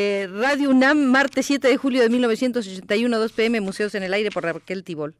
Eh, 0.00 0.28
Radio 0.30 0.70
UNAM, 0.70 0.96
martes 1.10 1.46
7 1.46 1.66
de 1.66 1.76
julio 1.76 2.00
de 2.02 2.08
1981, 2.08 3.18
2 3.18 3.32
pm, 3.32 3.60
Museos 3.60 3.96
en 3.96 4.04
el 4.04 4.14
Aire 4.14 4.30
por 4.30 4.44
Raquel 4.44 4.84
Tibol. 4.84 5.16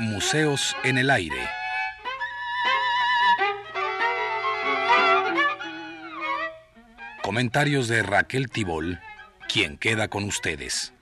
Museos 0.00 0.74
en 0.82 0.98
el 0.98 1.08
Aire. 1.08 1.36
Comentarios 7.22 7.86
de 7.86 8.02
Raquel 8.02 8.50
Tibol, 8.50 8.98
quien 9.46 9.78
queda 9.78 10.08
con 10.08 10.24
ustedes. 10.24 10.97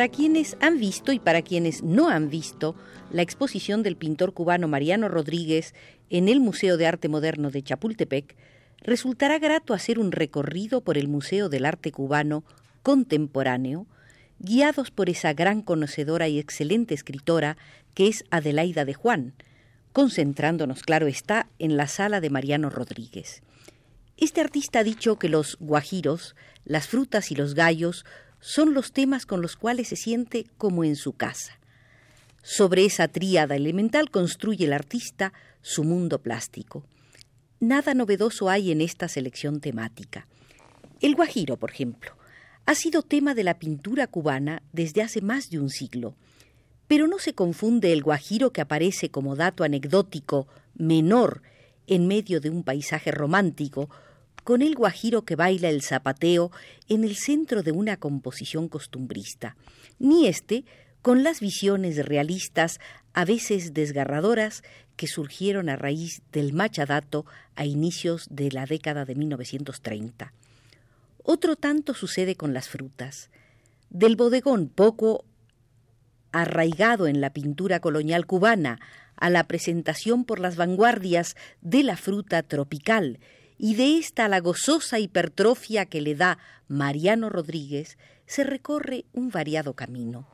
Para 0.00 0.12
quienes 0.12 0.56
han 0.62 0.78
visto 0.78 1.12
y 1.12 1.18
para 1.18 1.42
quienes 1.42 1.82
no 1.82 2.08
han 2.08 2.30
visto 2.30 2.74
la 3.10 3.20
exposición 3.20 3.82
del 3.82 3.98
pintor 3.98 4.32
cubano 4.32 4.66
Mariano 4.66 5.10
Rodríguez 5.10 5.74
en 6.08 6.30
el 6.30 6.40
Museo 6.40 6.78
de 6.78 6.86
Arte 6.86 7.10
Moderno 7.10 7.50
de 7.50 7.62
Chapultepec, 7.62 8.34
resultará 8.80 9.38
grato 9.38 9.74
hacer 9.74 9.98
un 9.98 10.10
recorrido 10.10 10.80
por 10.80 10.96
el 10.96 11.06
Museo 11.06 11.50
del 11.50 11.66
Arte 11.66 11.92
Cubano 11.92 12.44
contemporáneo, 12.82 13.86
guiados 14.38 14.90
por 14.90 15.10
esa 15.10 15.34
gran 15.34 15.60
conocedora 15.60 16.28
y 16.28 16.38
excelente 16.38 16.94
escritora 16.94 17.58
que 17.92 18.08
es 18.08 18.24
Adelaida 18.30 18.86
de 18.86 18.94
Juan, 18.94 19.34
concentrándonos, 19.92 20.80
claro 20.80 21.08
está, 21.08 21.46
en 21.58 21.76
la 21.76 21.88
sala 21.88 22.22
de 22.22 22.30
Mariano 22.30 22.70
Rodríguez. 22.70 23.42
Este 24.16 24.40
artista 24.40 24.78
ha 24.78 24.84
dicho 24.84 25.18
que 25.18 25.28
los 25.28 25.58
guajiros, 25.60 26.36
las 26.64 26.88
frutas 26.88 27.30
y 27.30 27.34
los 27.34 27.54
gallos 27.54 28.06
son 28.40 28.74
los 28.74 28.92
temas 28.92 29.26
con 29.26 29.42
los 29.42 29.56
cuales 29.56 29.88
se 29.88 29.96
siente 29.96 30.46
como 30.58 30.84
en 30.84 30.96
su 30.96 31.12
casa. 31.12 31.58
Sobre 32.42 32.84
esa 32.84 33.08
tríada 33.08 33.54
elemental 33.54 34.10
construye 34.10 34.64
el 34.64 34.72
artista 34.72 35.32
su 35.62 35.84
mundo 35.84 36.20
plástico. 36.20 36.84
Nada 37.60 37.92
novedoso 37.92 38.48
hay 38.48 38.72
en 38.72 38.80
esta 38.80 39.08
selección 39.08 39.60
temática. 39.60 40.26
El 41.00 41.14
guajiro, 41.14 41.58
por 41.58 41.70
ejemplo, 41.70 42.12
ha 42.64 42.74
sido 42.74 43.02
tema 43.02 43.34
de 43.34 43.44
la 43.44 43.58
pintura 43.58 44.06
cubana 44.06 44.62
desde 44.72 45.02
hace 45.02 45.20
más 45.20 45.50
de 45.50 45.58
un 45.58 45.68
siglo. 45.68 46.14
Pero 46.86 47.06
no 47.06 47.18
se 47.18 47.34
confunde 47.34 47.92
el 47.92 48.02
guajiro 48.02 48.52
que 48.52 48.62
aparece 48.62 49.10
como 49.10 49.36
dato 49.36 49.64
anecdótico 49.64 50.48
menor 50.74 51.42
en 51.86 52.06
medio 52.06 52.40
de 52.40 52.50
un 52.50 52.62
paisaje 52.62 53.10
romántico 53.10 53.90
con 54.50 54.62
el 54.62 54.74
guajiro 54.74 55.22
que 55.22 55.36
baila 55.36 55.68
el 55.68 55.80
zapateo 55.80 56.50
en 56.88 57.04
el 57.04 57.14
centro 57.14 57.62
de 57.62 57.70
una 57.70 57.98
composición 57.98 58.68
costumbrista, 58.68 59.54
ni 60.00 60.26
este 60.26 60.64
con 61.02 61.22
las 61.22 61.38
visiones 61.38 62.04
realistas, 62.04 62.80
a 63.12 63.24
veces 63.24 63.74
desgarradoras, 63.74 64.64
que 64.96 65.06
surgieron 65.06 65.68
a 65.68 65.76
raíz 65.76 66.22
del 66.32 66.52
machadato 66.52 67.26
a 67.54 67.64
inicios 67.64 68.26
de 68.28 68.50
la 68.50 68.66
década 68.66 69.04
de 69.04 69.14
1930. 69.14 70.32
Otro 71.22 71.54
tanto 71.54 71.94
sucede 71.94 72.34
con 72.34 72.52
las 72.52 72.68
frutas. 72.68 73.30
Del 73.88 74.16
bodegón 74.16 74.68
poco 74.68 75.24
arraigado 76.32 77.06
en 77.06 77.20
la 77.20 77.32
pintura 77.32 77.78
colonial 77.78 78.26
cubana 78.26 78.80
a 79.14 79.30
la 79.30 79.44
presentación 79.44 80.24
por 80.24 80.40
las 80.40 80.56
vanguardias 80.56 81.36
de 81.60 81.84
la 81.84 81.96
fruta 81.96 82.42
tropical 82.42 83.20
y 83.62 83.74
de 83.74 83.98
esta 83.98 84.26
la 84.26 84.40
gozosa 84.40 84.98
hipertrofia 84.98 85.84
que 85.84 86.00
le 86.00 86.14
da 86.14 86.38
Mariano 86.66 87.28
Rodríguez, 87.28 87.98
se 88.24 88.42
recorre 88.42 89.04
un 89.12 89.28
variado 89.28 89.74
camino. 89.74 90.26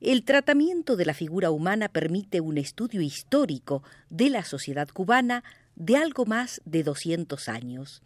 El 0.00 0.24
tratamiento 0.24 0.96
de 0.96 1.06
la 1.06 1.14
figura 1.14 1.52
humana 1.52 1.88
permite 1.88 2.40
un 2.40 2.58
estudio 2.58 3.00
histórico 3.00 3.84
de 4.10 4.30
la 4.30 4.42
sociedad 4.42 4.88
cubana 4.88 5.44
de 5.76 5.98
algo 5.98 6.26
más 6.26 6.60
de 6.64 6.82
200 6.82 7.48
años. 7.48 8.02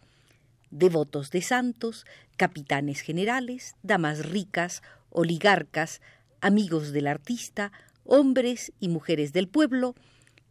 Devotos 0.69 1.31
de 1.31 1.41
santos, 1.41 2.05
capitanes 2.37 3.01
generales, 3.01 3.73
damas 3.81 4.23
ricas, 4.23 4.83
oligarcas, 5.09 5.99
amigos 6.41 6.91
del 6.91 7.07
artista, 7.07 7.71
hombres 8.03 8.71
y 8.79 8.89
mujeres 8.89 9.33
del 9.33 9.47
pueblo, 9.47 9.95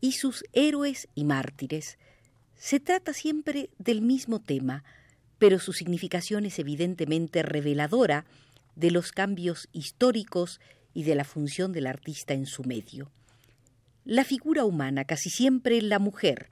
y 0.00 0.12
sus 0.12 0.44
héroes 0.52 1.06
y 1.14 1.24
mártires, 1.24 1.98
se 2.62 2.78
trata 2.78 3.12
siempre 3.12 3.70
del 3.78 4.02
mismo 4.02 4.38
tema, 4.40 4.84
pero 5.40 5.58
su 5.58 5.72
significación 5.72 6.44
es 6.44 6.60
evidentemente 6.60 7.42
reveladora 7.42 8.24
de 8.76 8.92
los 8.92 9.10
cambios 9.10 9.68
históricos 9.72 10.60
y 10.94 11.02
de 11.02 11.16
la 11.16 11.24
función 11.24 11.72
del 11.72 11.88
artista 11.88 12.34
en 12.34 12.46
su 12.46 12.62
medio. 12.62 13.10
La 14.04 14.22
figura 14.22 14.64
humana, 14.64 15.04
casi 15.04 15.28
siempre 15.28 15.82
la 15.82 15.98
mujer, 15.98 16.50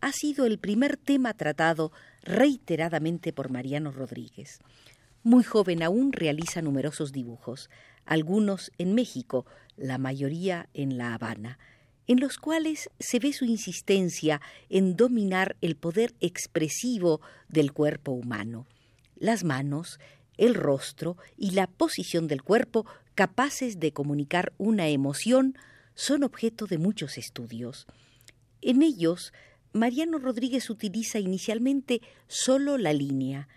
ha 0.00 0.12
sido 0.12 0.46
el 0.46 0.60
primer 0.60 0.96
tema 0.96 1.34
tratado 1.34 1.90
reiteradamente 2.22 3.32
por 3.32 3.50
Mariano 3.50 3.90
Rodríguez. 3.90 4.60
Muy 5.24 5.42
joven 5.42 5.82
aún 5.82 6.12
realiza 6.12 6.62
numerosos 6.62 7.10
dibujos, 7.10 7.68
algunos 8.04 8.70
en 8.78 8.94
México, 8.94 9.44
la 9.76 9.98
mayoría 9.98 10.68
en 10.72 10.98
La 10.98 11.14
Habana 11.14 11.58
en 12.08 12.20
los 12.20 12.38
cuales 12.38 12.90
se 12.98 13.18
ve 13.20 13.32
su 13.32 13.44
insistencia 13.44 14.40
en 14.70 14.96
dominar 14.96 15.56
el 15.60 15.76
poder 15.76 16.14
expresivo 16.20 17.20
del 17.48 17.72
cuerpo 17.72 18.12
humano. 18.12 18.66
Las 19.14 19.44
manos, 19.44 20.00
el 20.38 20.54
rostro 20.54 21.18
y 21.36 21.50
la 21.50 21.66
posición 21.66 22.26
del 22.26 22.42
cuerpo 22.42 22.86
capaces 23.14 23.78
de 23.78 23.92
comunicar 23.92 24.52
una 24.56 24.88
emoción 24.88 25.56
son 25.94 26.24
objeto 26.24 26.66
de 26.66 26.78
muchos 26.78 27.18
estudios. 27.18 27.86
En 28.62 28.82
ellos, 28.82 29.32
Mariano 29.72 30.18
Rodríguez 30.18 30.70
utiliza 30.70 31.18
inicialmente 31.18 32.00
solo 32.26 32.78
la 32.78 32.92
línea. 32.92 33.48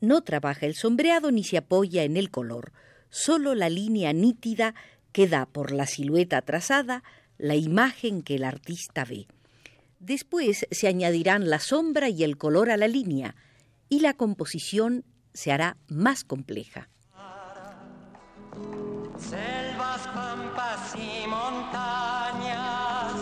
No 0.00 0.22
trabaja 0.22 0.66
el 0.66 0.74
sombreado 0.74 1.30
ni 1.30 1.44
se 1.44 1.58
apoya 1.58 2.02
en 2.02 2.16
el 2.16 2.30
color, 2.30 2.72
solo 3.08 3.54
la 3.54 3.68
línea 3.68 4.12
nítida 4.12 4.74
que 5.12 5.28
da 5.28 5.46
por 5.46 5.72
la 5.72 5.86
silueta 5.86 6.42
trazada 6.42 7.04
la 7.40 7.56
imagen 7.56 8.22
que 8.22 8.36
el 8.36 8.44
artista 8.44 9.04
ve. 9.04 9.26
Después 9.98 10.66
se 10.70 10.88
añadirán 10.88 11.50
la 11.50 11.58
sombra 11.58 12.08
y 12.08 12.22
el 12.22 12.36
color 12.36 12.70
a 12.70 12.76
la 12.76 12.88
línea 12.88 13.34
y 13.88 14.00
la 14.00 14.14
composición 14.14 15.04
se 15.34 15.52
hará 15.52 15.76
más 15.88 16.24
compleja. 16.24 16.88
Selvas, 19.18 20.06
pampas 20.14 20.94
y 20.96 21.26
montañas, 21.26 23.12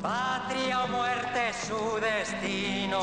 patria 0.00 0.84
o 0.84 0.88
muerte 0.88 1.52
su 1.66 2.00
destino. 2.00 3.02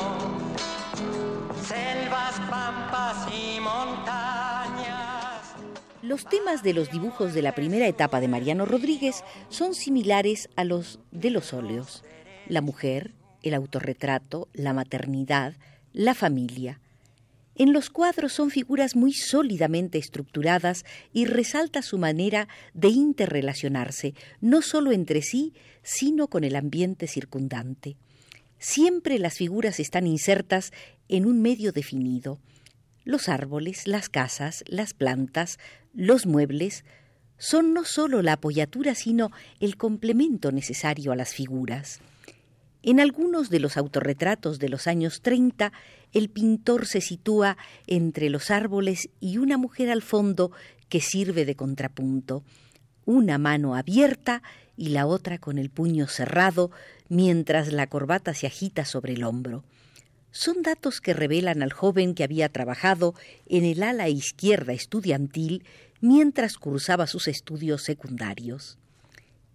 Selvas, 1.62 2.40
pampas 2.50 3.26
y 3.32 3.60
montañas. 3.60 4.59
Los 6.02 6.24
temas 6.24 6.62
de 6.62 6.72
los 6.72 6.90
dibujos 6.90 7.34
de 7.34 7.42
la 7.42 7.54
primera 7.54 7.86
etapa 7.86 8.20
de 8.20 8.28
Mariano 8.28 8.64
Rodríguez 8.64 9.22
son 9.50 9.74
similares 9.74 10.48
a 10.56 10.64
los 10.64 10.98
de 11.10 11.28
los 11.28 11.52
óleos. 11.52 12.04
La 12.48 12.62
mujer, 12.62 13.12
el 13.42 13.52
autorretrato, 13.52 14.48
la 14.54 14.72
maternidad, 14.72 15.56
la 15.92 16.14
familia. 16.14 16.80
En 17.54 17.74
los 17.74 17.90
cuadros 17.90 18.32
son 18.32 18.50
figuras 18.50 18.96
muy 18.96 19.12
sólidamente 19.12 19.98
estructuradas 19.98 20.86
y 21.12 21.26
resalta 21.26 21.82
su 21.82 21.98
manera 21.98 22.48
de 22.72 22.88
interrelacionarse, 22.88 24.14
no 24.40 24.62
solo 24.62 24.92
entre 24.92 25.20
sí, 25.20 25.52
sino 25.82 26.28
con 26.28 26.44
el 26.44 26.56
ambiente 26.56 27.08
circundante. 27.08 27.98
Siempre 28.58 29.18
las 29.18 29.34
figuras 29.34 29.78
están 29.78 30.06
insertas 30.06 30.72
en 31.08 31.26
un 31.26 31.42
medio 31.42 31.72
definido. 31.72 32.38
Los 33.04 33.28
árboles, 33.28 33.86
las 33.86 34.08
casas, 34.08 34.62
las 34.66 34.94
plantas, 34.94 35.58
los 35.92 36.26
muebles 36.26 36.84
son 37.38 37.72
no 37.72 37.84
sólo 37.84 38.22
la 38.22 38.34
apoyatura, 38.34 38.94
sino 38.94 39.30
el 39.60 39.76
complemento 39.76 40.52
necesario 40.52 41.10
a 41.10 41.16
las 41.16 41.32
figuras. 41.32 42.00
En 42.82 43.00
algunos 43.00 43.50
de 43.50 43.60
los 43.60 43.76
autorretratos 43.76 44.58
de 44.58 44.68
los 44.68 44.86
años 44.86 45.20
30, 45.20 45.72
el 46.12 46.30
pintor 46.30 46.86
se 46.86 47.00
sitúa 47.00 47.56
entre 47.86 48.30
los 48.30 48.50
árboles 48.50 49.10
y 49.20 49.38
una 49.38 49.58
mujer 49.58 49.90
al 49.90 50.02
fondo 50.02 50.50
que 50.88 51.00
sirve 51.00 51.44
de 51.44 51.56
contrapunto, 51.56 52.42
una 53.04 53.38
mano 53.38 53.74
abierta 53.74 54.42
y 54.76 54.90
la 54.90 55.06
otra 55.06 55.38
con 55.38 55.58
el 55.58 55.70
puño 55.70 56.06
cerrado, 56.08 56.70
mientras 57.08 57.72
la 57.72 57.86
corbata 57.86 58.32
se 58.34 58.46
agita 58.46 58.84
sobre 58.84 59.12
el 59.14 59.24
hombro. 59.24 59.62
Son 60.32 60.62
datos 60.62 61.00
que 61.00 61.12
revelan 61.12 61.62
al 61.62 61.72
joven 61.72 62.14
que 62.14 62.24
había 62.24 62.48
trabajado 62.48 63.14
en 63.46 63.64
el 63.64 63.82
ala 63.82 64.08
izquierda 64.08 64.72
estudiantil 64.72 65.64
mientras 66.00 66.56
cursaba 66.56 67.06
sus 67.06 67.28
estudios 67.28 67.82
secundarios. 67.82 68.78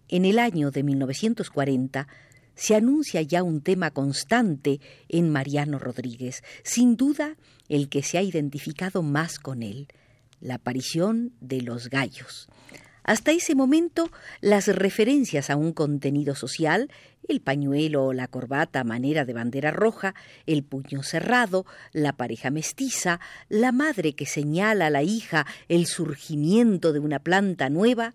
En 0.08 0.24
el 0.24 0.38
año 0.38 0.70
de 0.70 0.82
1940 0.82 2.06
se 2.54 2.74
anuncia 2.74 3.22
ya 3.22 3.42
un 3.42 3.60
tema 3.60 3.90
constante 3.90 4.80
en 5.08 5.30
Mariano 5.30 5.78
Rodríguez, 5.78 6.42
sin 6.62 6.96
duda 6.96 7.36
el 7.68 7.88
que 7.88 8.02
se 8.02 8.18
ha 8.18 8.22
identificado 8.22 9.02
más 9.02 9.38
con 9.38 9.62
él, 9.62 9.88
la 10.40 10.54
aparición 10.56 11.32
de 11.40 11.62
los 11.62 11.90
gallos. 11.90 12.48
Hasta 13.06 13.30
ese 13.30 13.54
momento, 13.54 14.10
las 14.40 14.66
referencias 14.66 15.48
a 15.48 15.54
un 15.54 15.72
contenido 15.72 16.34
social, 16.34 16.90
el 17.28 17.40
pañuelo 17.40 18.06
o 18.06 18.12
la 18.12 18.26
corbata 18.26 18.80
a 18.80 18.84
manera 18.84 19.24
de 19.24 19.32
bandera 19.32 19.70
roja, 19.70 20.16
el 20.44 20.64
puño 20.64 21.04
cerrado, 21.04 21.66
la 21.92 22.14
pareja 22.14 22.50
mestiza, 22.50 23.20
la 23.48 23.70
madre 23.70 24.14
que 24.14 24.26
señala 24.26 24.88
a 24.88 24.90
la 24.90 25.04
hija 25.04 25.46
el 25.68 25.86
surgimiento 25.86 26.92
de 26.92 26.98
una 26.98 27.20
planta 27.20 27.70
nueva, 27.70 28.14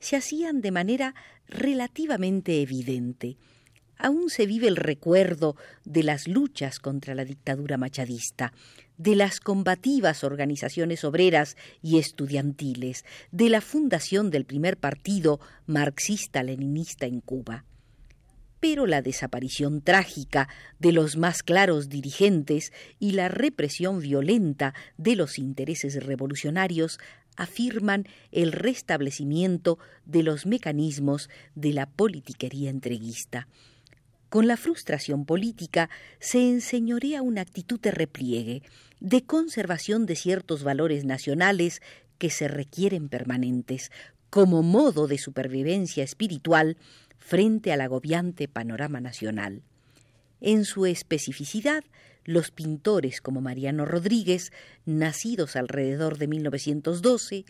se 0.00 0.16
hacían 0.16 0.60
de 0.60 0.72
manera 0.72 1.14
relativamente 1.46 2.62
evidente. 2.62 3.36
Aún 3.98 4.30
se 4.30 4.46
vive 4.46 4.68
el 4.68 4.76
recuerdo 4.76 5.56
de 5.84 6.02
las 6.02 6.26
luchas 6.26 6.78
contra 6.78 7.14
la 7.14 7.24
dictadura 7.24 7.76
machadista, 7.76 8.52
de 8.96 9.16
las 9.16 9.40
combativas 9.40 10.24
organizaciones 10.24 11.04
obreras 11.04 11.56
y 11.82 11.98
estudiantiles, 11.98 13.04
de 13.30 13.48
la 13.48 13.60
fundación 13.60 14.30
del 14.30 14.44
primer 14.44 14.76
partido 14.76 15.40
marxista-leninista 15.66 17.06
en 17.06 17.20
Cuba. 17.20 17.64
Pero 18.60 18.86
la 18.86 19.02
desaparición 19.02 19.82
trágica 19.82 20.48
de 20.78 20.92
los 20.92 21.16
más 21.16 21.42
claros 21.42 21.88
dirigentes 21.88 22.72
y 23.00 23.12
la 23.12 23.28
represión 23.28 23.98
violenta 23.98 24.72
de 24.96 25.16
los 25.16 25.38
intereses 25.38 26.00
revolucionarios 26.04 27.00
afirman 27.36 28.06
el 28.30 28.52
restablecimiento 28.52 29.78
de 30.04 30.22
los 30.22 30.46
mecanismos 30.46 31.28
de 31.54 31.72
la 31.72 31.86
politiquería 31.86 32.70
entreguista. 32.70 33.48
Con 34.32 34.46
la 34.46 34.56
frustración 34.56 35.26
política 35.26 35.90
se 36.18 36.38
enseñorea 36.48 37.20
una 37.20 37.42
actitud 37.42 37.78
de 37.78 37.90
repliegue, 37.90 38.62
de 38.98 39.26
conservación 39.26 40.06
de 40.06 40.16
ciertos 40.16 40.64
valores 40.64 41.04
nacionales 41.04 41.82
que 42.16 42.30
se 42.30 42.48
requieren 42.48 43.10
permanentes, 43.10 43.92
como 44.30 44.62
modo 44.62 45.06
de 45.06 45.18
supervivencia 45.18 46.02
espiritual 46.02 46.78
frente 47.18 47.74
al 47.74 47.82
agobiante 47.82 48.48
panorama 48.48 49.02
nacional. 49.02 49.60
En 50.40 50.64
su 50.64 50.86
especificidad, 50.86 51.84
los 52.24 52.50
pintores 52.50 53.20
como 53.20 53.42
Mariano 53.42 53.84
Rodríguez, 53.84 54.50
nacidos 54.86 55.56
alrededor 55.56 56.16
de 56.16 56.28
1912, 56.28 57.44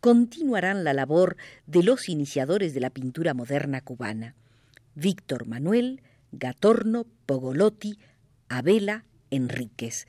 continuarán 0.00 0.82
la 0.82 0.92
labor 0.92 1.36
de 1.68 1.84
los 1.84 2.08
iniciadores 2.08 2.74
de 2.74 2.80
la 2.80 2.90
pintura 2.90 3.32
moderna 3.32 3.80
cubana. 3.80 4.34
Víctor 4.96 5.46
Manuel, 5.46 6.02
Gatorno, 6.38 7.06
Pogolotti, 7.26 7.98
Abela, 8.48 9.04
Enríquez, 9.30 10.06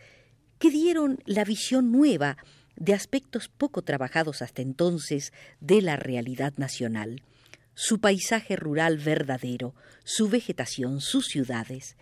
que 0.60 0.70
dieron 0.70 1.20
la 1.26 1.44
visión 1.44 1.92
nueva 1.92 2.38
de 2.76 2.94
aspectos 2.94 3.50
poco 3.50 3.82
trabajados 3.82 4.42
hasta 4.42 4.62
entonces 4.62 5.34
de 5.60 5.82
la 5.82 5.96
realidad 5.96 6.54
nacional, 6.58 7.24
su 7.74 8.00
paisaje 8.00 8.56
rural 8.56 8.98
verdadero, 8.98 9.76
su 10.04 10.30
vegetación, 10.30 11.02
sus 11.02 11.28
ciudades. 11.28 11.96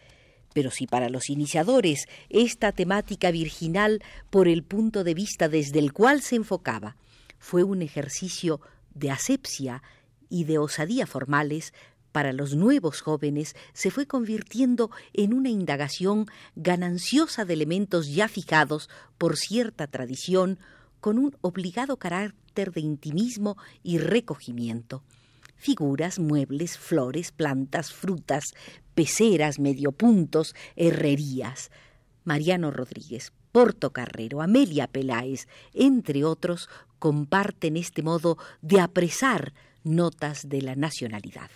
Pero 0.53 0.71
si 0.71 0.87
para 0.87 1.09
los 1.09 1.29
iniciadores 1.29 2.07
esta 2.29 2.71
temática 2.71 3.31
virginal, 3.31 4.01
por 4.29 4.47
el 4.47 4.63
punto 4.63 5.03
de 5.03 5.13
vista 5.13 5.49
desde 5.49 5.79
el 5.79 5.91
cual 5.91 6.21
se 6.21 6.35
enfocaba, 6.35 6.95
fue 7.39 7.63
un 7.63 7.81
ejercicio 7.81 8.61
de 8.93 9.11
asepsia 9.11 9.83
y 10.29 10.45
de 10.45 10.57
osadía 10.57 11.05
formales, 11.05 11.73
para 12.15 12.31
los 12.31 12.55
nuevos 12.55 13.01
jóvenes 13.01 13.57
se 13.73 13.91
fue 13.91 14.07
convirtiendo 14.07 14.89
en 15.11 15.33
una 15.33 15.49
indagación 15.49 16.27
gananciosa 16.55 17.43
de 17.43 17.53
elementos 17.53 18.07
ya 18.07 18.29
fijados 18.29 18.89
por 19.17 19.35
cierta 19.35 19.87
tradición, 19.87 20.57
con 21.01 21.19
un 21.19 21.35
obligado 21.41 21.97
carácter 21.97 22.71
de 22.71 22.79
intimismo 22.79 23.57
y 23.83 23.97
recogimiento. 23.97 25.03
Figuras, 25.57 26.17
muebles, 26.17 26.77
flores, 26.77 27.33
plantas, 27.33 27.91
frutas, 27.91 28.45
peceras, 28.93 29.59
mediopuntos, 29.59 30.55
herrerías. 30.77 31.69
Mariano 32.23 32.71
Rodríguez, 32.71 33.33
Porto 33.51 33.91
Carrero, 33.91 34.41
Amelia 34.41 34.87
Peláez, 34.87 35.49
entre 35.73 36.23
otros, 36.23 36.69
comparten 36.97 37.75
este 37.75 38.03
modo 38.03 38.37
de 38.61 38.79
apresar 38.79 39.53
notas 39.83 40.47
de 40.47 40.61
la 40.61 40.77
nacionalidad 40.77 41.49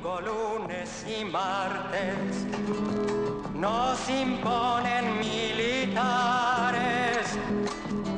lunes 0.00 1.04
y 1.06 1.24
martes 1.24 2.46
nos 3.54 4.08
imponen 4.08 5.18
militares 5.18 6.08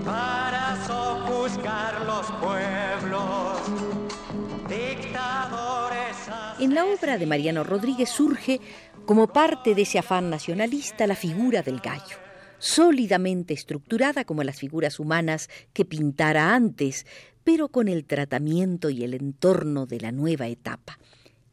para 0.04 0.86
sofuscar 0.86 2.04
los 2.06 2.26
pueblos. 2.40 2.74
En 6.60 6.74
la 6.74 6.84
obra 6.86 7.18
de 7.18 7.26
Mariano 7.26 7.64
Rodríguez 7.64 8.08
surge, 8.08 8.60
como 9.04 9.26
parte 9.26 9.74
de 9.74 9.82
ese 9.82 9.98
afán 9.98 10.30
nacionalista, 10.30 11.06
la 11.06 11.16
figura 11.16 11.62
del 11.62 11.80
gallo 11.80 12.16
sólidamente 12.58 13.52
estructurada 13.52 14.24
como 14.24 14.42
las 14.42 14.58
figuras 14.58 14.98
humanas 14.98 15.50
que 15.74 15.84
pintara 15.84 16.54
antes, 16.54 17.04
pero 17.42 17.68
con 17.68 17.88
el 17.88 18.06
tratamiento 18.06 18.88
y 18.88 19.04
el 19.04 19.12
entorno 19.12 19.84
de 19.84 20.00
la 20.00 20.12
nueva 20.12 20.46
etapa. 20.46 20.98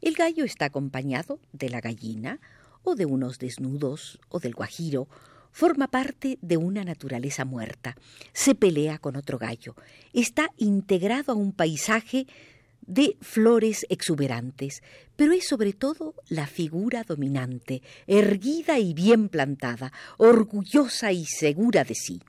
El 0.02 0.16
gallo 0.16 0.44
está 0.46 0.66
acompañado 0.66 1.40
de 1.54 1.70
la 1.70 1.80
gallina, 1.80 2.40
o 2.84 2.96
de 2.96 3.06
unos 3.06 3.38
desnudos, 3.38 4.20
o 4.30 4.40
del 4.40 4.56
guajiro, 4.56 5.08
forma 5.52 5.88
parte 5.88 6.40
de 6.42 6.58
una 6.58 6.84
naturaleza 6.84 7.46
muerta, 7.46 7.96
se 8.34 8.56
pelea 8.56 8.98
con 8.98 9.16
otro 9.16 9.38
gallo, 9.38 9.76
está 10.14 10.50
integrado 10.58 11.34
a 11.34 11.36
un 11.36 11.52
paisaje 11.52 12.26
de 12.82 13.18
flores 13.22 13.86
exuberantes, 13.90 14.82
pero 15.16 15.34
es 15.34 15.48
sobre 15.48 15.74
todo 15.74 16.16
la 16.30 16.48
figura 16.48 17.04
dominante, 17.04 17.84
erguida 18.08 18.80
y 18.80 18.94
bien 18.94 19.30
plantada, 19.30 19.94
orgullosa 20.18 21.12
y 21.12 21.26
segura 21.26 21.84
de 21.84 21.96
sí. 21.96 22.22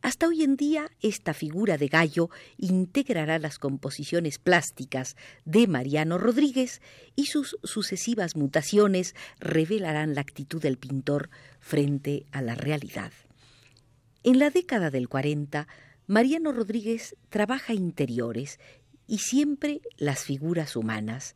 Hasta 0.00 0.28
hoy 0.28 0.44
en 0.44 0.56
día, 0.56 0.90
esta 1.00 1.34
figura 1.34 1.76
de 1.76 1.88
gallo 1.88 2.30
integrará 2.56 3.38
las 3.40 3.58
composiciones 3.58 4.38
plásticas 4.38 5.16
de 5.44 5.66
Mariano 5.66 6.18
Rodríguez 6.18 6.80
y 7.16 7.26
sus 7.26 7.58
sucesivas 7.64 8.36
mutaciones 8.36 9.16
revelarán 9.40 10.14
la 10.14 10.20
actitud 10.20 10.62
del 10.62 10.78
pintor 10.78 11.30
frente 11.58 12.26
a 12.30 12.42
la 12.42 12.54
realidad. 12.54 13.12
En 14.22 14.38
la 14.38 14.50
década 14.50 14.90
del 14.90 15.08
40, 15.08 15.66
Mariano 16.06 16.52
Rodríguez 16.52 17.16
trabaja 17.28 17.74
interiores 17.74 18.60
y 19.08 19.18
siempre 19.18 19.80
las 19.96 20.20
figuras 20.20 20.76
humanas. 20.76 21.34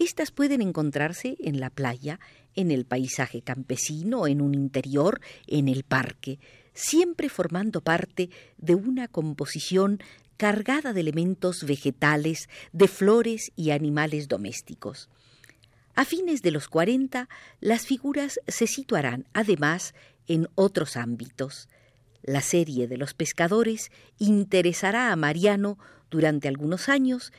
Estas 0.00 0.32
pueden 0.32 0.62
encontrarse 0.62 1.36
en 1.38 1.60
la 1.60 1.70
playa, 1.70 2.18
en 2.56 2.72
el 2.72 2.86
paisaje 2.86 3.42
campesino, 3.42 4.26
en 4.26 4.40
un 4.40 4.54
interior, 4.54 5.20
en 5.46 5.68
el 5.68 5.84
parque 5.84 6.40
siempre 6.74 7.28
formando 7.28 7.80
parte 7.80 8.30
de 8.58 8.74
una 8.74 9.08
composición 9.08 10.00
cargada 10.36 10.92
de 10.92 11.00
elementos 11.00 11.64
vegetales, 11.64 12.48
de 12.72 12.88
flores 12.88 13.52
y 13.56 13.70
animales 13.70 14.28
domésticos. 14.28 15.08
A 15.94 16.04
fines 16.04 16.42
de 16.42 16.50
los 16.50 16.68
40, 16.68 17.28
las 17.60 17.86
figuras 17.86 18.40
se 18.48 18.66
situarán, 18.66 19.26
además, 19.32 19.94
en 20.26 20.48
otros 20.56 20.96
ámbitos. 20.96 21.68
La 22.22 22.40
serie 22.40 22.88
de 22.88 22.96
los 22.96 23.14
pescadores 23.14 23.90
interesará 24.18 25.12
a 25.12 25.16
Mariano 25.16 25.78
durante 26.10 26.48
algunos 26.48 26.88
años 26.88 27.32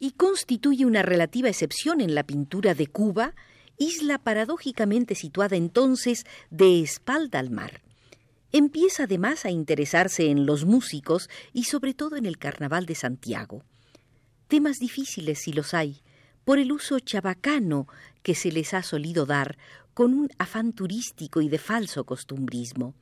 y 0.00 0.12
constituye 0.12 0.84
una 0.84 1.02
relativa 1.02 1.48
excepción 1.48 2.00
en 2.00 2.14
la 2.14 2.24
pintura 2.24 2.74
de 2.74 2.88
Cuba, 2.88 3.34
isla 3.78 4.18
paradójicamente 4.18 5.14
situada 5.14 5.56
entonces 5.56 6.24
de 6.50 6.80
espalda 6.80 7.38
al 7.38 7.50
mar. 7.50 7.82
Empieza 8.52 9.04
además 9.04 9.46
a 9.46 9.50
interesarse 9.50 10.30
en 10.30 10.44
los 10.44 10.66
músicos 10.66 11.30
y 11.54 11.64
sobre 11.64 11.94
todo 11.94 12.16
en 12.16 12.26
el 12.26 12.36
Carnaval 12.36 12.84
de 12.84 12.94
Santiago. 12.94 13.64
Temas 14.46 14.78
difíciles 14.78 15.38
si 15.38 15.52
los 15.54 15.72
hay, 15.72 16.02
por 16.44 16.58
el 16.58 16.70
uso 16.70 16.98
chabacano 17.00 17.88
que 18.22 18.34
se 18.34 18.52
les 18.52 18.74
ha 18.74 18.82
solido 18.82 19.24
dar 19.24 19.56
con 19.94 20.12
un 20.12 20.28
afán 20.38 20.74
turístico 20.74 21.40
y 21.40 21.48
de 21.48 21.58
falso 21.58 22.04
costumbrismo. 22.04 22.94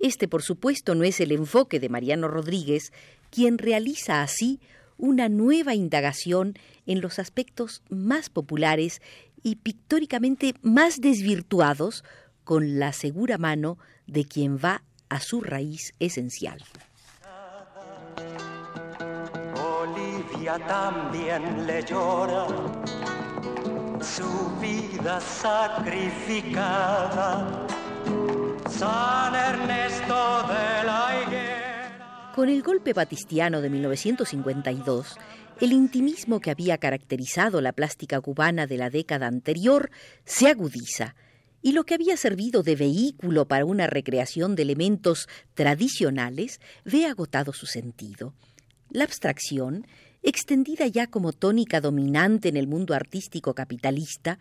Este, 0.00 0.26
por 0.26 0.42
supuesto, 0.42 0.96
no 0.96 1.04
es 1.04 1.20
el 1.20 1.30
enfoque 1.30 1.78
de 1.78 1.88
Mariano 1.88 2.26
Rodríguez, 2.26 2.92
quien 3.30 3.58
realiza 3.58 4.22
así 4.22 4.60
una 4.98 5.28
nueva 5.28 5.74
indagación 5.74 6.54
en 6.86 7.00
los 7.00 7.18
aspectos 7.18 7.82
más 7.90 8.28
populares 8.28 9.00
y 9.42 9.56
pictóricamente 9.56 10.54
más 10.62 11.00
desvirtuados 11.00 12.02
con 12.44 12.78
la 12.78 12.92
segura 12.92 13.38
mano 13.38 13.78
de 14.06 14.24
quien 14.24 14.58
va 14.58 14.82
a 15.08 15.18
su 15.20 15.40
raíz 15.40 15.94
esencial. 15.98 16.62
Olivia 19.56 20.58
también 20.66 21.66
le 21.66 21.82
llora 21.82 22.46
su 24.00 24.50
vida 24.60 25.20
sacrificada. 25.20 27.66
San 28.70 29.34
Ernesto 29.34 30.46
de 30.48 30.84
la 30.84 31.22
Higuera. 31.22 32.32
Con 32.34 32.48
el 32.48 32.62
golpe 32.62 32.92
batistiano 32.92 33.60
de 33.60 33.70
1952, 33.70 35.16
el 35.60 35.72
intimismo 35.72 36.40
que 36.40 36.50
había 36.50 36.78
caracterizado 36.78 37.60
la 37.60 37.72
plástica 37.72 38.20
cubana 38.20 38.66
de 38.66 38.76
la 38.76 38.90
década 38.90 39.28
anterior 39.28 39.90
se 40.24 40.48
agudiza 40.48 41.14
y 41.64 41.72
lo 41.72 41.84
que 41.84 41.94
había 41.94 42.18
servido 42.18 42.62
de 42.62 42.76
vehículo 42.76 43.48
para 43.48 43.64
una 43.64 43.86
recreación 43.86 44.54
de 44.54 44.64
elementos 44.64 45.30
tradicionales 45.54 46.60
ve 46.84 47.06
agotado 47.06 47.54
su 47.54 47.64
sentido. 47.64 48.34
La 48.90 49.04
abstracción, 49.04 49.86
extendida 50.22 50.86
ya 50.86 51.06
como 51.06 51.32
tónica 51.32 51.80
dominante 51.80 52.50
en 52.50 52.58
el 52.58 52.66
mundo 52.66 52.92
artístico 52.92 53.54
capitalista, 53.54 54.38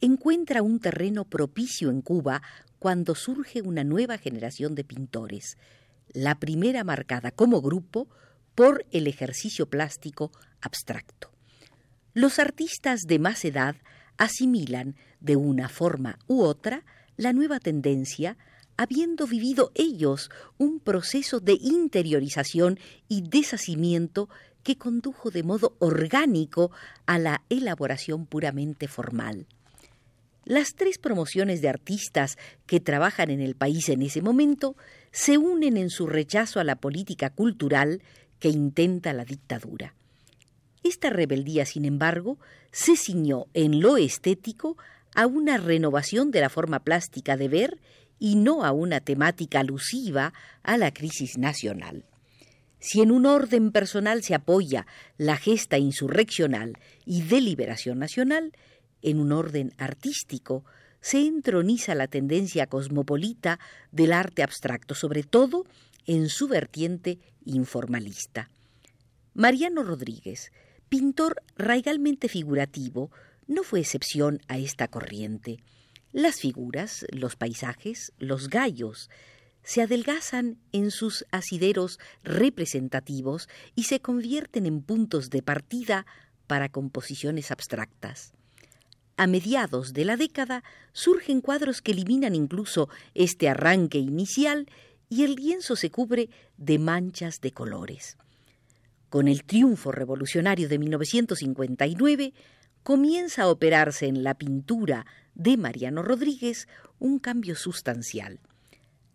encuentra 0.00 0.62
un 0.62 0.80
terreno 0.80 1.26
propicio 1.26 1.90
en 1.90 2.00
Cuba 2.00 2.40
cuando 2.78 3.14
surge 3.14 3.60
una 3.60 3.84
nueva 3.84 4.16
generación 4.16 4.74
de 4.74 4.84
pintores, 4.84 5.58
la 6.14 6.36
primera 6.36 6.84
marcada 6.84 7.32
como 7.32 7.60
grupo 7.60 8.08
por 8.54 8.86
el 8.92 9.08
ejercicio 9.08 9.68
plástico 9.68 10.32
abstracto. 10.62 11.32
Los 12.14 12.38
artistas 12.38 13.02
de 13.02 13.18
más 13.18 13.44
edad 13.44 13.76
asimilan 14.16 14.96
de 15.20 15.36
una 15.36 15.68
forma 15.68 16.18
u 16.26 16.42
otra 16.42 16.84
la 17.16 17.32
nueva 17.32 17.60
tendencia, 17.60 18.36
habiendo 18.76 19.26
vivido 19.26 19.70
ellos 19.74 20.30
un 20.58 20.80
proceso 20.80 21.40
de 21.40 21.58
interiorización 21.60 22.78
y 23.08 23.22
deshacimiento 23.22 24.28
que 24.62 24.76
condujo 24.76 25.30
de 25.30 25.42
modo 25.42 25.76
orgánico 25.78 26.70
a 27.06 27.18
la 27.18 27.42
elaboración 27.48 28.26
puramente 28.26 28.88
formal. 28.88 29.46
Las 30.44 30.74
tres 30.74 30.98
promociones 30.98 31.62
de 31.62 31.68
artistas 31.68 32.36
que 32.66 32.80
trabajan 32.80 33.30
en 33.30 33.40
el 33.40 33.54
país 33.54 33.88
en 33.88 34.02
ese 34.02 34.22
momento 34.22 34.76
se 35.12 35.38
unen 35.38 35.76
en 35.76 35.90
su 35.90 36.06
rechazo 36.06 36.58
a 36.58 36.64
la 36.64 36.76
política 36.76 37.30
cultural 37.30 38.02
que 38.40 38.48
intenta 38.48 39.12
la 39.12 39.24
dictadura. 39.24 39.94
Esta 40.82 41.10
rebeldía, 41.10 41.64
sin 41.64 41.84
embargo, 41.84 42.38
se 42.72 42.96
ciñó 42.96 43.46
en 43.54 43.80
lo 43.80 43.96
estético 43.96 44.76
a 45.14 45.26
una 45.26 45.58
renovación 45.58 46.30
de 46.30 46.40
la 46.40 46.48
forma 46.48 46.80
plástica 46.80 47.36
de 47.36 47.48
ver 47.48 47.78
y 48.18 48.36
no 48.36 48.64
a 48.64 48.72
una 48.72 49.00
temática 49.00 49.60
alusiva 49.60 50.32
a 50.62 50.76
la 50.76 50.92
crisis 50.92 51.38
nacional. 51.38 52.04
Si 52.78 53.00
en 53.00 53.12
un 53.12 53.26
orden 53.26 53.70
personal 53.70 54.24
se 54.24 54.34
apoya 54.34 54.86
la 55.16 55.36
gesta 55.36 55.78
insurreccional 55.78 56.78
y 57.04 57.22
de 57.22 57.40
liberación 57.40 57.98
nacional, 57.98 58.52
en 59.02 59.20
un 59.20 59.32
orden 59.32 59.72
artístico 59.78 60.64
se 61.00 61.18
entroniza 61.26 61.94
la 61.94 62.08
tendencia 62.08 62.66
cosmopolita 62.66 63.60
del 63.90 64.12
arte 64.12 64.42
abstracto, 64.42 64.94
sobre 64.94 65.22
todo 65.22 65.64
en 66.06 66.28
su 66.28 66.48
vertiente 66.48 67.18
informalista. 67.44 68.50
Mariano 69.34 69.82
Rodríguez, 69.82 70.52
pintor 70.92 71.42
raigalmente 71.56 72.28
figurativo, 72.28 73.10
no 73.46 73.62
fue 73.62 73.80
excepción 73.80 74.42
a 74.46 74.58
esta 74.58 74.88
corriente. 74.88 75.56
Las 76.12 76.40
figuras, 76.40 77.06
los 77.10 77.34
paisajes, 77.34 78.12
los 78.18 78.50
gallos, 78.50 79.08
se 79.62 79.80
adelgazan 79.80 80.58
en 80.70 80.90
sus 80.90 81.24
asideros 81.30 81.98
representativos 82.22 83.48
y 83.74 83.84
se 83.84 84.00
convierten 84.00 84.66
en 84.66 84.82
puntos 84.82 85.30
de 85.30 85.40
partida 85.40 86.04
para 86.46 86.68
composiciones 86.68 87.50
abstractas. 87.50 88.34
A 89.16 89.26
mediados 89.26 89.94
de 89.94 90.04
la 90.04 90.18
década 90.18 90.62
surgen 90.92 91.40
cuadros 91.40 91.80
que 91.80 91.92
eliminan 91.92 92.34
incluso 92.34 92.90
este 93.14 93.48
arranque 93.48 93.96
inicial 93.96 94.66
y 95.08 95.24
el 95.24 95.36
lienzo 95.36 95.74
se 95.74 95.90
cubre 95.90 96.28
de 96.58 96.78
manchas 96.78 97.40
de 97.40 97.52
colores. 97.52 98.18
Con 99.12 99.28
el 99.28 99.44
triunfo 99.44 99.92
revolucionario 99.92 100.70
de 100.70 100.78
1959, 100.78 102.32
comienza 102.82 103.42
a 103.42 103.48
operarse 103.48 104.06
en 104.06 104.24
la 104.24 104.32
pintura 104.32 105.04
de 105.34 105.58
Mariano 105.58 106.02
Rodríguez 106.02 106.66
un 106.98 107.18
cambio 107.18 107.54
sustancial. 107.54 108.40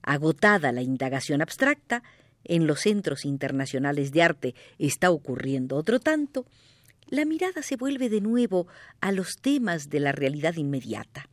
Agotada 0.03 0.71
la 0.71 0.83
indagación 0.83 1.41
abstracta, 1.41 2.03
en 2.43 2.67
los 2.67 2.81
centros 2.81 3.25
internacionales 3.25 4.11
de 4.11 4.21
arte 4.21 4.55
está 4.77 5.09
ocurriendo 5.09 5.75
otro 5.75 5.99
tanto, 5.99 6.45
la 7.07 7.25
mirada 7.25 7.63
se 7.63 7.75
vuelve 7.75 8.07
de 8.09 8.21
nuevo 8.21 8.67
a 9.01 9.11
los 9.11 9.37
temas 9.37 9.89
de 9.89 9.99
la 9.99 10.11
realidad 10.11 10.57
inmediata. 10.57 11.27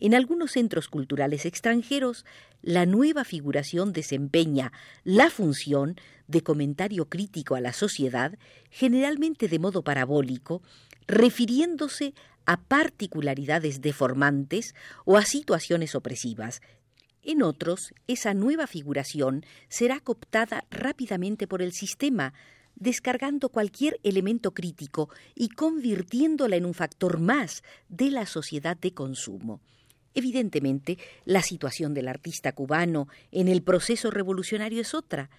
En 0.00 0.14
algunos 0.14 0.52
centros 0.52 0.86
culturales 0.86 1.44
extranjeros, 1.44 2.24
la 2.62 2.86
nueva 2.86 3.24
figuración 3.24 3.92
desempeña 3.92 4.72
la 5.02 5.28
función 5.28 5.96
de 6.28 6.42
comentario 6.42 7.08
crítico 7.08 7.56
a 7.56 7.60
la 7.60 7.72
sociedad, 7.72 8.38
generalmente 8.70 9.48
de 9.48 9.58
modo 9.58 9.82
parabólico, 9.82 10.62
refiriéndose 11.08 12.14
a 12.46 12.60
particularidades 12.60 13.80
deformantes 13.80 14.74
o 15.04 15.16
a 15.16 15.22
situaciones 15.22 15.96
opresivas. 15.96 16.62
En 17.24 17.42
otros, 17.42 17.92
esa 18.06 18.34
nueva 18.34 18.68
figuración 18.68 19.44
será 19.68 19.98
cooptada 19.98 20.64
rápidamente 20.70 21.48
por 21.48 21.60
el 21.60 21.72
sistema, 21.72 22.34
descargando 22.76 23.48
cualquier 23.48 23.98
elemento 24.04 24.54
crítico 24.54 25.10
y 25.34 25.48
convirtiéndola 25.48 26.54
en 26.54 26.66
un 26.66 26.74
factor 26.74 27.18
más 27.18 27.64
de 27.88 28.12
la 28.12 28.26
sociedad 28.26 28.76
de 28.76 28.94
consumo. 28.94 29.60
Evidentemente, 30.14 30.98
la 31.24 31.42
situación 31.42 31.94
del 31.94 32.08
artista 32.08 32.52
cubano 32.52 33.08
en 33.30 33.48
el 33.48 33.62
proceso 33.62 34.10
revolucionario 34.10 34.80
es 34.80 34.94
otra. 34.94 35.30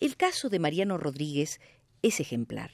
El 0.00 0.16
caso 0.16 0.48
de 0.48 0.58
Mariano 0.58 0.98
Rodríguez 0.98 1.60
es 2.02 2.20
ejemplar. 2.20 2.72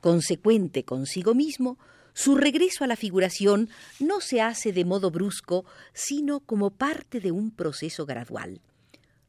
Consecuente 0.00 0.84
consigo 0.84 1.34
mismo, 1.34 1.78
su 2.14 2.36
regreso 2.36 2.84
a 2.84 2.86
la 2.86 2.96
figuración 2.96 3.68
no 4.00 4.20
se 4.20 4.40
hace 4.40 4.72
de 4.72 4.84
modo 4.84 5.10
brusco, 5.10 5.64
sino 5.92 6.40
como 6.40 6.70
parte 6.70 7.20
de 7.20 7.32
un 7.32 7.50
proceso 7.50 8.06
gradual. 8.06 8.60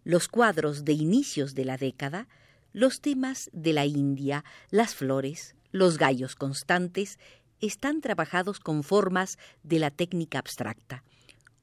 Los 0.04 0.28
cuadros 0.28 0.86
de 0.86 0.94
inicios 0.94 1.54
de 1.56 1.66
la 1.66 1.78
década, 1.78 2.28
los 2.72 3.02
temas 3.02 3.50
de 3.54 3.74
la 3.74 3.86
India, 3.86 4.44
las 4.70 4.96
flores, 4.96 5.56
los 5.72 5.98
gallos 5.98 6.36
constantes, 6.36 7.20
están 7.62 8.02
trabajados 8.02 8.60
con 8.60 8.84
formas 8.84 9.38
de 9.64 9.80
la 9.80 9.92
técnica 9.92 10.40
abstracta 10.40 11.04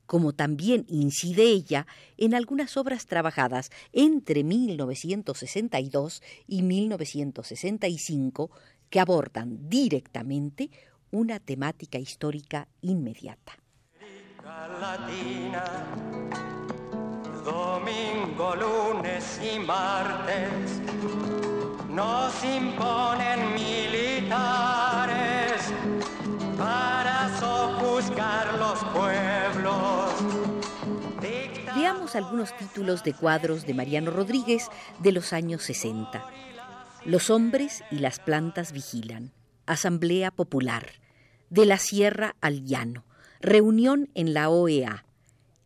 como 0.06 0.32
también 0.32 0.86
incide 0.88 1.42
ella 1.44 1.86
en 2.16 2.34
algunas 2.34 2.76
obras 2.76 3.06
trabajadas 3.06 3.70
entre 3.92 4.44
1962 4.44 6.22
y 6.46 6.62
1965 6.62 8.50
que 8.88 9.00
abordan 9.00 9.68
directamente 9.68 10.70
una 11.10 11.40
temática 11.40 11.98
histórica 11.98 12.68
inmediata. 12.82 13.58
domingo, 17.44 18.54
lunes 18.56 19.40
y 19.42 19.58
martes 19.60 20.80
nos 21.88 22.44
imponen 22.44 23.54
militares 23.54 24.45
Algunos 32.14 32.56
títulos 32.56 33.02
de 33.02 33.14
cuadros 33.14 33.66
de 33.66 33.74
Mariano 33.74 34.12
Rodríguez 34.12 34.68
de 35.00 35.10
los 35.10 35.32
años 35.32 35.64
60. 35.64 36.24
Los 37.04 37.30
hombres 37.30 37.82
y 37.90 37.98
las 37.98 38.20
plantas 38.20 38.70
vigilan. 38.72 39.32
Asamblea 39.66 40.30
Popular. 40.30 40.92
De 41.50 41.66
la 41.66 41.78
Sierra 41.78 42.36
al 42.40 42.64
Llano. 42.64 43.04
Reunión 43.40 44.08
en 44.14 44.34
la 44.34 44.50
OEA. 44.50 45.04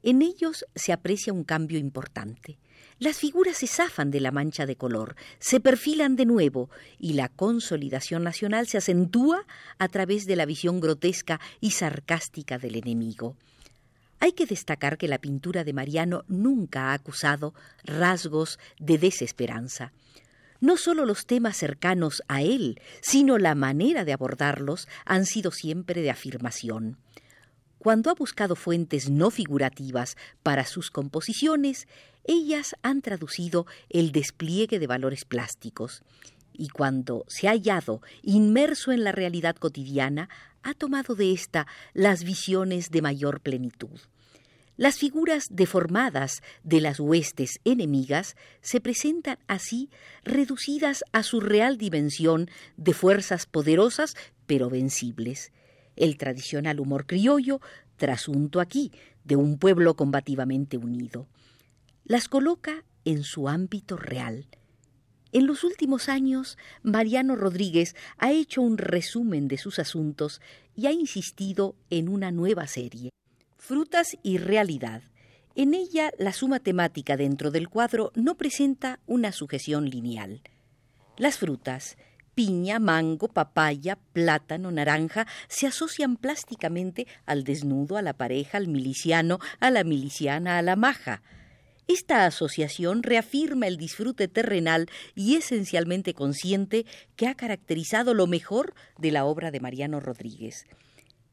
En 0.03 0.23
ellos 0.23 0.65
se 0.75 0.95
aprecia 0.95 1.33
un 1.33 1.45
cambio 1.45 1.79
importante. 1.79 2.59
Las 2.99 3.19
figuras 3.19 3.59
se 3.59 3.67
zafan 3.67 4.11
de 4.11 4.21
la 4.21 4.31
mancha 4.31 4.67
de 4.67 4.77
color, 4.77 5.17
se 5.39 5.61
perfilan 5.61 6.17
de 6.17 6.25
nuevo 6.27 6.71
y 6.99 7.13
la 7.13 7.29
consolidación 7.29 8.23
nacional 8.23 8.67
se 8.67 8.79
acentúa 8.79 9.47
a 9.79 9.89
través 9.89 10.27
de 10.27 10.37
la 10.37 10.47
visión 10.47 10.81
grotesca 10.81 11.39
y 11.61 11.73
sarcástica 11.73 12.59
del 12.59 12.77
enemigo. 12.77 13.37
Hay 14.21 14.33
que 14.33 14.47
destacar 14.47 14.99
que 14.99 15.09
la 15.09 15.19
pintura 15.19 15.65
de 15.65 15.73
Mariano 15.73 16.25
nunca 16.29 16.91
ha 16.91 16.93
acusado 16.93 17.55
rasgos 17.85 18.59
de 18.79 18.99
desesperanza. 18.99 19.93
No 20.61 20.77
solo 20.77 21.07
los 21.07 21.25
temas 21.25 21.57
cercanos 21.57 22.23
a 22.29 22.43
él, 22.43 22.83
sino 23.01 23.39
la 23.39 23.55
manera 23.55 24.05
de 24.05 24.13
abordarlos 24.13 24.89
han 25.07 25.25
sido 25.25 25.51
siempre 25.51 26.03
de 26.03 26.11
afirmación. 26.11 26.99
Cuando 27.79 28.11
ha 28.11 28.15
buscado 28.15 28.57
fuentes 28.57 29.09
no 29.09 29.31
figurativas 29.31 30.19
para 30.43 30.67
sus 30.67 30.91
composiciones, 30.91 31.89
ellas 32.25 32.77
han 32.83 33.01
traducido 33.01 33.67
el 33.89 34.13
despliegue 34.13 34.79
de 34.79 34.87
valores 34.87 35.25
plásticos. 35.25 36.03
Y 36.53 36.69
cuando 36.69 37.25
se 37.27 37.49
ha 37.49 37.53
hallado 37.53 38.03
inmerso 38.23 38.93
en 38.93 39.03
la 39.03 39.13
realidad 39.13 39.57
cotidiana, 39.57 40.29
ha 40.63 40.75
tomado 40.75 41.15
de 41.15 41.33
ésta 41.33 41.67
las 41.93 42.25
visiones 42.25 42.91
de 42.91 43.03
mayor 43.03 43.41
plenitud. 43.41 44.01
Las 44.77 44.97
figuras 44.97 45.49
deformadas 45.51 46.43
de 46.65 46.81
las 46.81 47.01
huestes 47.01 47.61
enemigas 47.65 48.35
se 48.63 48.81
presentan 48.81 49.39
así 49.47 49.91
reducidas 50.25 51.05
a 51.13 51.23
su 51.23 51.41
real 51.41 51.77
dimensión 51.77 52.49
de 52.79 52.95
fuerzas 52.95 53.45
poderosas 53.45 54.15
pero 54.47 54.71
vencibles. 54.71 55.53
El 55.97 56.17
tradicional 56.17 56.81
humor 56.81 57.07
criollo, 57.07 57.61
trasunto 57.99 58.59
aquí 58.59 58.91
de 59.23 59.37
un 59.37 59.59
pueblo 59.59 59.97
combativamente 59.97 60.79
unido. 60.79 61.29
Las 62.05 62.29
coloca 62.29 62.85
en 63.05 63.23
su 63.23 63.49
ámbito 63.49 63.99
real. 63.99 64.47
En 65.33 65.47
los 65.47 65.63
últimos 65.63 66.09
años, 66.09 66.59
Mariano 66.83 67.37
Rodríguez 67.37 67.95
ha 68.19 68.33
hecho 68.33 68.63
un 68.63 68.79
resumen 68.79 69.47
de 69.47 69.59
sus 69.59 69.79
asuntos 69.79 70.41
y 70.75 70.87
ha 70.87 70.93
insistido 70.93 71.77
en 71.89 72.09
una 72.09 72.33
nueva 72.33 72.67
serie. 72.67 73.11
Frutas 73.57 74.17
y 74.23 74.39
realidad. 74.39 75.03
En 75.55 75.75
ella 75.75 76.11
la 76.19 76.33
suma 76.33 76.59
temática 76.59 77.17
dentro 77.17 77.51
del 77.51 77.69
cuadro 77.69 78.11
no 78.15 78.37
presenta 78.37 78.99
una 79.07 79.31
sujeción 79.31 79.89
lineal. 79.89 80.43
Las 81.17 81.39
frutas, 81.39 81.97
piña, 82.35 82.79
mango, 82.79 83.29
papaya, 83.29 83.99
plátano, 84.13 84.73
naranja, 84.73 85.27
se 85.49 85.67
asocian 85.67 86.17
plásticamente 86.17 87.07
al 87.27 87.45
desnudo, 87.45 87.97
a 87.97 88.03
la 88.03 88.15
pareja, 88.15 88.59
al 88.59 88.67
miliciano, 88.67 89.39
a 89.61 89.71
la 89.71 89.85
miliciana, 89.85 90.59
a 90.59 90.63
la 90.63 90.77
maja. 90.77 91.23
Esta 91.93 92.25
asociación 92.25 93.03
reafirma 93.03 93.67
el 93.67 93.77
disfrute 93.77 94.29
terrenal 94.29 94.89
y 95.17 95.35
esencialmente 95.35 96.15
consciente 96.15 96.87
que 97.17 97.27
ha 97.27 97.35
caracterizado 97.35 98.15
lo 98.15 98.29
mejor 98.29 98.75
de 98.97 99.11
la 99.11 99.25
obra 99.25 99.51
de 99.51 99.59
Mariano 99.59 99.99
Rodríguez. 99.99 100.67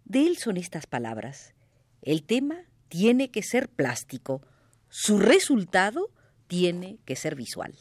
De 0.03 0.25
él 0.25 0.37
son 0.37 0.57
estas 0.57 0.87
palabras. 0.87 1.53
El 2.01 2.23
tema 2.23 2.63
tiene 2.87 3.29
que 3.29 3.43
ser 3.43 3.69
plástico, 3.69 4.41
su 4.89 5.19
resultado 5.19 6.09
tiene 6.47 6.97
que 7.05 7.15
ser 7.15 7.35
visual. 7.35 7.75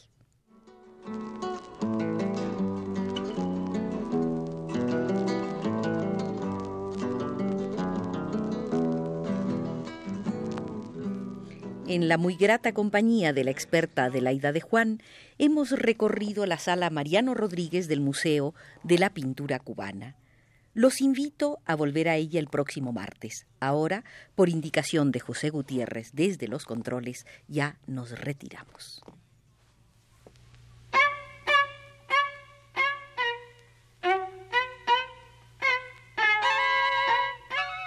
En 11.96 12.08
la 12.08 12.18
muy 12.18 12.36
grata 12.36 12.74
compañía 12.74 13.32
de 13.32 13.42
la 13.42 13.50
experta 13.50 14.04
Adelaida 14.04 14.52
de 14.52 14.60
Juan, 14.60 15.02
hemos 15.38 15.70
recorrido 15.70 16.44
la 16.44 16.58
sala 16.58 16.90
Mariano 16.90 17.32
Rodríguez 17.32 17.88
del 17.88 18.02
Museo 18.02 18.54
de 18.82 18.98
la 18.98 19.08
Pintura 19.08 19.58
Cubana. 19.60 20.14
Los 20.74 21.00
invito 21.00 21.58
a 21.64 21.74
volver 21.74 22.10
a 22.10 22.16
ella 22.16 22.38
el 22.38 22.48
próximo 22.48 22.92
martes. 22.92 23.46
Ahora, 23.60 24.04
por 24.34 24.50
indicación 24.50 25.10
de 25.10 25.20
José 25.20 25.48
Gutiérrez 25.48 26.10
desde 26.12 26.48
los 26.48 26.66
controles, 26.66 27.24
ya 27.48 27.78
nos 27.86 28.10
retiramos. 28.10 29.02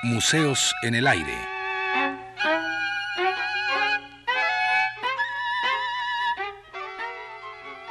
Museos 0.02 0.74
en 0.82 0.96
el 0.96 1.06
aire. 1.06 1.59